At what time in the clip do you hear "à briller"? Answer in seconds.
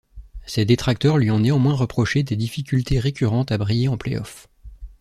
3.51-3.87